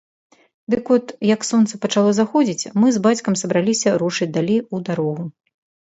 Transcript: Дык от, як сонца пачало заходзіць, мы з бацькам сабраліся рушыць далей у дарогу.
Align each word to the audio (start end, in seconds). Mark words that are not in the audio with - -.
Дык 0.73 0.85
от, 0.95 1.13
як 1.31 1.41
сонца 1.49 1.73
пачало 1.83 2.11
заходзіць, 2.19 2.69
мы 2.85 2.91
з 2.95 3.03
бацькам 3.07 3.33
сабраліся 3.43 3.97
рушыць 4.05 4.33
далей 4.39 4.59
у 4.79 4.85
дарогу. 4.89 5.23